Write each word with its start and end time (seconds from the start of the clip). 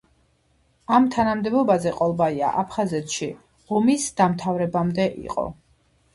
ამ 0.99 1.03
თანამდებობაზე 1.15 1.93
ყოლბაია 1.97 2.49
აფხაზეთში 2.63 3.29
ომის 3.83 4.09
დამთავრებამდე 4.23 5.09
იყო. 5.29 5.47